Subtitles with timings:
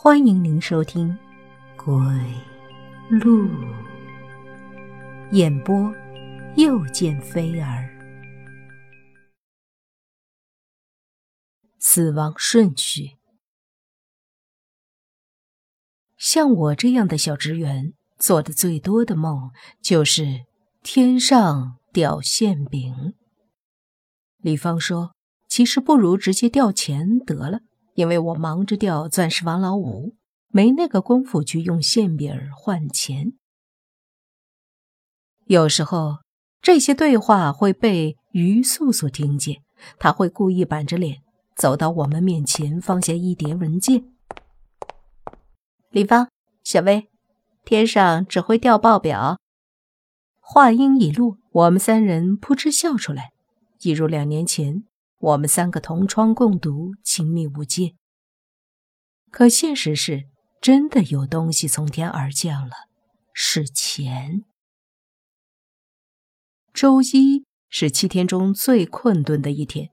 [0.00, 1.08] 欢迎您收听
[1.84, 1.92] 《鬼
[3.18, 3.48] 路》
[5.32, 5.92] 演播，
[6.54, 7.90] 又见菲儿。
[11.80, 13.16] 死亡顺序，
[16.16, 19.50] 像我这样的小职员做的最多的梦
[19.82, 20.44] 就是
[20.84, 23.14] 天上掉馅饼。
[24.36, 25.16] 李芳说
[25.50, 27.62] ：“其实不如直接掉钱得了。”
[27.98, 30.14] 因为我忙着钓钻石王老五，
[30.52, 33.32] 没那个功夫去用馅饼换钱。
[35.46, 36.18] 有时候
[36.62, 39.64] 这些对话会被于素素听见，
[39.98, 41.22] 他会故意板着脸
[41.56, 44.04] 走到我们面前，放下一叠文件。
[45.90, 46.28] 李芳、
[46.62, 47.08] 小薇，
[47.64, 49.40] 天上只会掉报表。
[50.38, 53.32] 话音一落，我们三人扑哧笑出来，
[53.80, 54.84] 一如两年前。
[55.18, 57.94] 我们三个同窗共读，亲密无间。
[59.30, 60.28] 可现实是，
[60.60, 62.74] 真的有东西从天而降了，
[63.32, 64.44] 是钱。
[66.72, 69.90] 周一是七天中最困顿的一天，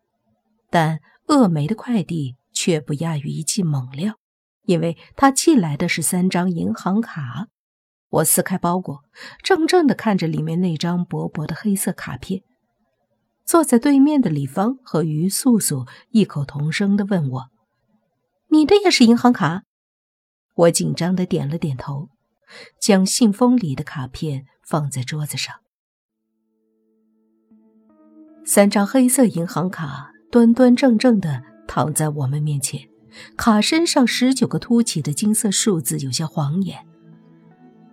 [0.69, 4.19] 但鄂梅的快递却不亚于一剂猛料，
[4.65, 7.47] 因为他寄来的是三张银行卡。
[8.09, 9.03] 我撕开包裹，
[9.43, 12.43] 怔怔的看着里面那张薄薄的黑色卡片。
[13.45, 17.45] 坐在对面的李芳和于素素异口同声的问我
[18.49, 19.63] ：“你的也是银行卡？”
[20.55, 22.09] 我紧张的点了点头，
[22.81, 25.53] 将信封里的卡片放在桌子上。
[28.43, 32.89] 三张黑色银行卡端端正正的躺在我们面前，
[33.37, 36.85] 卡身上十九个凸起的金色数字有些晃眼。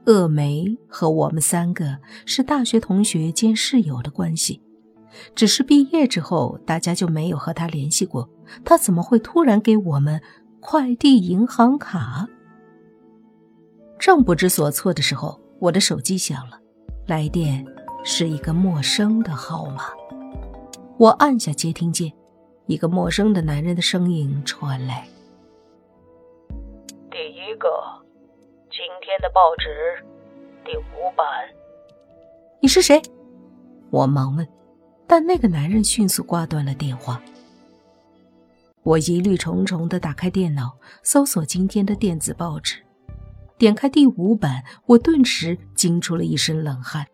[0.07, 4.63] 鄂梅和我们三个是大学同学兼室友的关系。
[5.35, 8.29] 只是毕业之后，大家就没有和他联系过。
[8.65, 10.21] 他怎么会突然给我们
[10.61, 12.29] 快递银行卡？
[13.99, 16.59] 正不知所措的时候，我的手机响了，
[17.07, 17.65] 来电
[18.05, 19.85] 是一个陌生的号码。
[20.99, 22.13] 我按下接听键，
[22.67, 25.07] 一个陌生的男人的声音传来
[27.11, 27.69] ：“第一个，
[28.71, 30.05] 今天的报纸
[30.65, 31.27] 第五版。”
[32.61, 33.01] 你是谁？
[33.91, 34.47] 我忙问。
[35.15, 37.23] 但那个男人迅速挂断了电话。
[38.83, 42.77] 我疑虑重重的打开电脑，搜索今天的电子报纸，
[43.59, 47.07] 点开第五版，我顿时惊出了一身冷汗。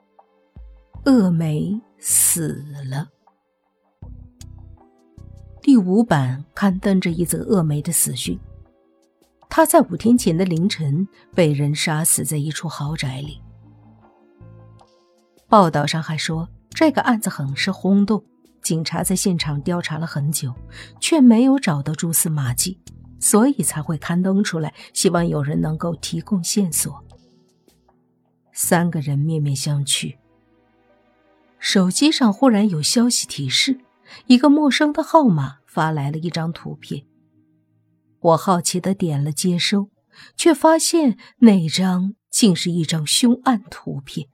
[1.06, 3.08] 恶梅死了。
[5.60, 8.38] 第五版刊登着一则恶梅的死讯：
[9.50, 11.04] 她在五天前的凌晨
[11.34, 13.42] 被人杀死在一处豪宅里。
[15.48, 16.48] 报道上还说。
[16.70, 18.24] 这个案子很是轰动，
[18.62, 20.54] 警察在现场调查了很久，
[21.00, 22.78] 却没有找到蛛丝马迹，
[23.18, 27.04] 所以才会刊登出来，希望有人能够提供线索。
[28.52, 30.16] 三个人面面相觑。
[31.58, 33.80] 手机上忽然有消息提示，
[34.26, 37.04] 一个陌生的号码发来了一张图片。
[38.20, 39.90] 我好奇的点了接收，
[40.36, 44.28] 却发现那张竟是一张凶案图片。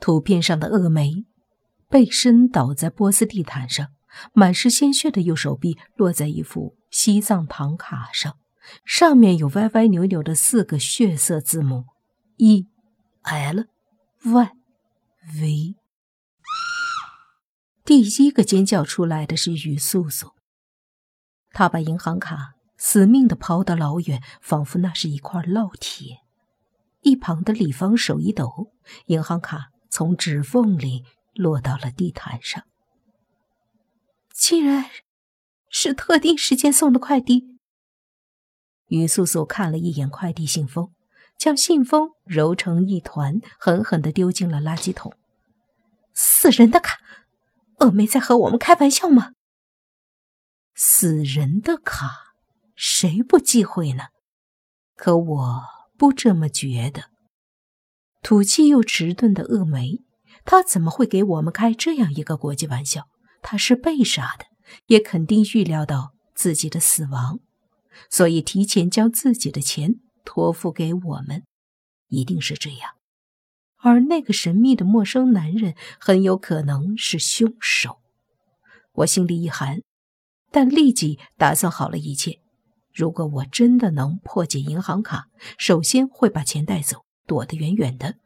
[0.00, 1.24] 图片上的恶梅，
[1.88, 3.88] 背身倒在波斯地毯上，
[4.32, 8.38] 满是鲜血的右手臂落在一副西藏唐卡上，
[8.84, 11.84] 上面有歪歪扭扭的四个血色字母
[12.38, 12.66] ：E
[13.22, 13.66] L
[14.24, 14.52] Y
[15.38, 15.74] V。
[17.84, 20.32] 第一个尖叫出来的是于素素，
[21.52, 26.18] 她把银行卡死命的抛得老远，仿佛那是一块烙铁。
[27.02, 28.72] 一旁的李芳手一抖，
[29.06, 29.70] 银行卡。
[29.90, 32.64] 从指缝里落到了地毯上，
[34.32, 34.88] 竟然
[35.68, 37.58] 是特定时间送的快递。
[38.86, 40.94] 于素素看了一眼快递信封，
[41.36, 45.12] 将信封揉成一团，狠狠的丢进了垃圾桶。
[46.14, 46.98] 死人的卡，
[47.78, 49.32] 峨眉在和我们开玩笑吗？
[50.74, 52.34] 死人的卡，
[52.74, 54.08] 谁不忌讳呢？
[54.96, 55.62] 可我
[55.96, 57.10] 不这么觉得。
[58.22, 60.02] 土气又迟钝的恶梅，
[60.44, 63.08] 他怎么会给我们开这样一个国际玩笑？
[63.42, 64.44] 他是被杀的，
[64.86, 67.40] 也肯定预料到自己的死亡，
[68.10, 69.94] 所以提前将自己的钱
[70.24, 71.44] 托付给我们，
[72.08, 72.90] 一定是这样。
[73.78, 78.00] 而那个神秘的陌生男人很有可能是凶手。
[78.92, 79.80] 我心里一寒，
[80.50, 82.40] 但立即打算好了一切。
[82.92, 87.04] 如果我真的能破解银行卡，首先会把钱带走。
[87.30, 88.16] 躲得远远的，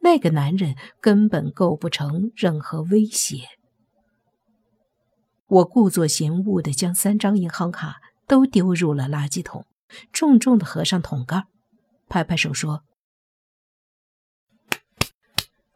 [0.00, 3.46] 那个男人根本构不成任何威胁。
[5.48, 9.66] 我故作嫌恶的将三张银行卡都丢入了垃圾桶，
[10.10, 11.44] 重重的合上桶盖，
[12.08, 12.84] 拍拍手说：“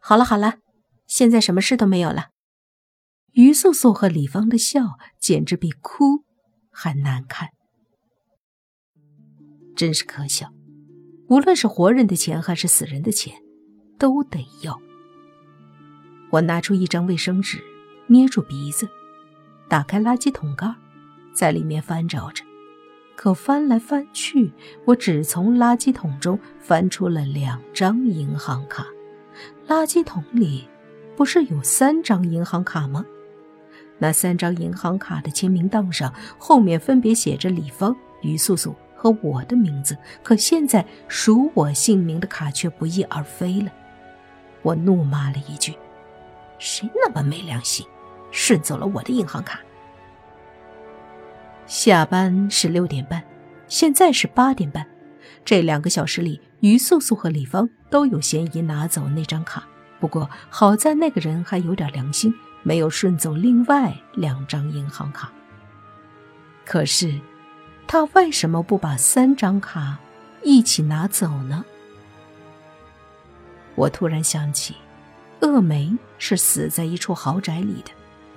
[0.01, 0.57] 好了好了，
[1.05, 2.31] 现在什么事都没有了。”
[3.33, 6.23] 于素素和李芳的笑简直比哭
[6.71, 7.51] 还难看，
[9.75, 10.56] 真是可笑。
[11.27, 13.33] 无论是活人的钱还是死人的钱，
[13.97, 14.79] 都得要。
[16.29, 17.61] 我拿出一张卫生纸，
[18.07, 18.87] 捏住鼻子，
[19.67, 20.73] 打开垃圾桶盖，
[21.33, 22.43] 在里面翻找着。
[23.15, 24.51] 可翻来翻去，
[24.85, 28.85] 我只从垃圾桶中翻出了两张银行卡。
[29.67, 30.67] 垃圾桶里
[31.15, 33.05] 不是有三张银行卡吗？
[33.97, 43.71] 那三张银行卡的签名档上，后面分别写着李芳、于素素和我的名字，可现在属我姓名的卡却不翼而飞了。
[44.63, 45.73] 我怒骂了一句
[46.59, 47.85] ：“谁那么没良心，
[48.31, 49.61] 顺走了我的银行卡？”
[51.67, 53.23] 下班是六点半，
[53.67, 54.85] 现在是八点半，
[55.45, 59.63] 这两个小时里，于素素和李芳都有嫌疑拿走那张卡。
[59.99, 62.33] 不过好在那个人还有点良心。
[62.63, 65.31] 没有顺走另外两张银行卡。
[66.65, 67.17] 可是，
[67.87, 69.97] 他为什么不把三张卡
[70.43, 71.63] 一起拿走呢？
[73.75, 74.75] 我突然想起，
[75.39, 77.91] 鄂梅是死在一处豪宅里的，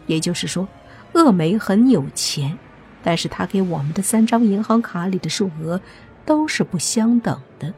[0.07, 0.69] 也就是说，
[1.15, 2.57] 鄂梅很有钱，
[3.03, 5.81] 但是他给我们的三张银行卡里的数额
[6.25, 7.75] 都是不相等的。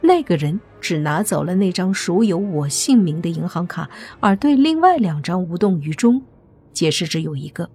[0.00, 3.90] 那个人只拿走了那张属有我姓名的银行卡，
[4.20, 6.22] 而对另外两张无动于衷。
[6.72, 7.68] 解释只有一个：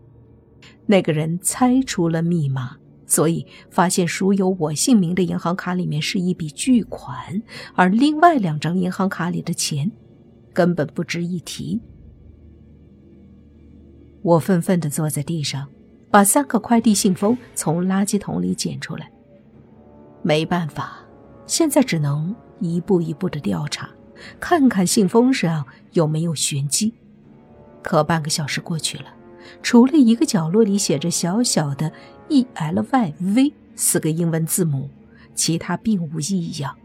[0.85, 7.41] 那个人猜出了密码，所以发现属有我姓名的银行卡里面是一笔巨款，
[7.73, 9.91] 而另外两张银行卡里的钱
[10.53, 11.81] 根本不值一提。
[14.21, 15.67] 我愤愤地坐在地上，
[16.09, 19.11] 把三个快递信封从垃圾桶里捡出来。
[20.23, 20.99] 没办法。
[21.47, 23.87] 现在只能一步一步的调查，
[24.39, 26.91] 看看信封上有没有玄机。
[27.83, 29.13] 可半个小时过去了，
[29.61, 31.91] 除了一个角落里写着小小的
[32.29, 34.89] “e l y v” 四个英文字母，
[35.33, 36.75] 其他并无异样。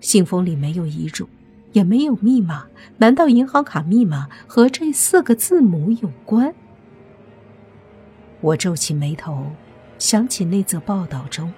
[0.00, 1.28] 信封里没有遗嘱，
[1.72, 2.66] 也没有密码，
[2.98, 6.54] 难道银行卡密码和这四个字母有关？
[8.40, 9.52] 我皱起眉头，
[9.98, 11.52] 想起那则报道中。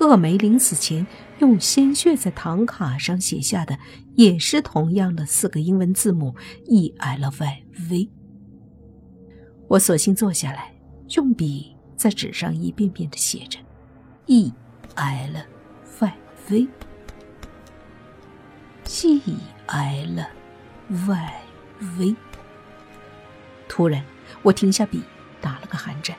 [0.00, 1.06] 恶梅临死前
[1.40, 3.78] 用鲜血在唐卡上写下的，
[4.14, 6.34] 也是同样的四个英文字母
[6.66, 8.08] E L Y V。
[9.66, 10.72] 我索性坐下来，
[11.10, 13.58] 用笔在纸上一遍遍的写着
[14.26, 14.52] E
[14.94, 15.36] L
[16.00, 16.12] Y
[16.48, 16.68] V
[18.86, 20.26] E L
[20.88, 21.42] Y
[21.98, 22.16] V。
[23.68, 24.02] 突然，
[24.42, 25.02] 我停下笔，
[25.40, 26.16] 打了个寒战，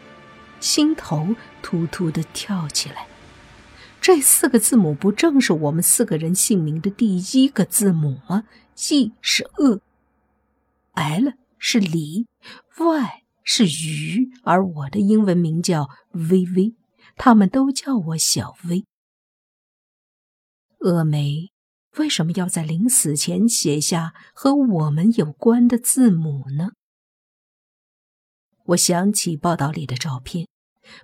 [0.60, 3.08] 心头突突的跳起来。
[4.00, 8.46] 这四个字母不正是我们四个人姓名的第一个字母吗
[8.76, 9.82] ？G 是鄂
[10.94, 12.28] ，L 是离
[12.78, 16.76] ，Y 是鱼，而我的英文名叫微微，
[17.16, 18.86] 他们都叫我小薇。
[20.78, 21.50] 峨眉
[21.98, 26.74] 为什么要在临死前写下和我们有关的字母呢？
[28.66, 30.48] 我想起报道里的照片，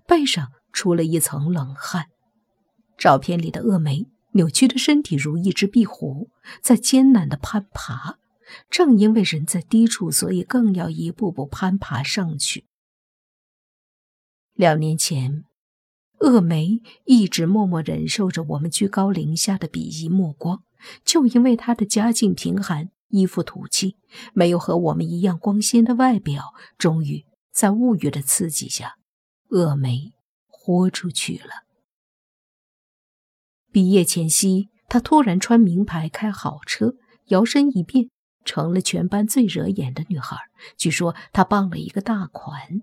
[0.05, 2.09] 背上出了一层冷汗。
[2.95, 6.29] 照片里的峨眉扭曲的身体如一只壁虎，
[6.61, 8.19] 在艰难的攀爬。
[8.69, 12.65] 正因为人在低处，所以更要一步步攀爬上去。
[14.53, 15.43] 两年前，
[16.19, 20.63] 峨眉一直默默忍受着我们居高临下的鄙夷目光，
[21.03, 23.97] 就因为她的家境贫寒，衣服土气，
[24.33, 26.53] 没有和我们一样光鲜的外表。
[26.77, 28.95] 终于在物欲的刺激下，
[29.49, 30.13] 峨眉
[30.47, 31.65] 豁出去了。
[33.71, 38.09] 毕业前夕，她突然穿名牌，开好车，摇身一变
[38.45, 40.37] 成了全班最惹眼的女孩。
[40.77, 42.81] 据说她傍了一个大款。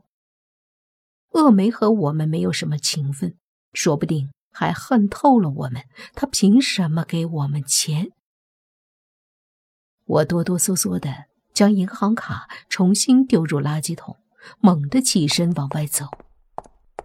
[1.31, 3.37] 恶梅和我们没有什么情分，
[3.73, 5.85] 说不定还恨透了我们。
[6.15, 8.11] 她凭什么给我们钱？
[10.05, 14.19] 我哆哆嗦嗦的将银行卡重新丢入垃圾桶，
[14.61, 16.07] 猛地起身往外走。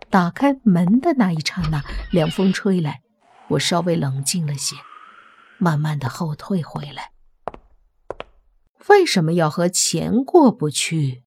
[0.10, 3.02] 打开门的那一刹那，凉风吹来。
[3.50, 4.76] 我稍微冷静了些，
[5.58, 7.12] 慢慢的后退回来。
[8.90, 11.24] 为什么要和钱过不去？